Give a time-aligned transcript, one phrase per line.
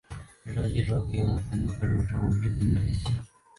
[0.43, 3.05] 这种技术也可以用来判断各个种的生物之间的关系。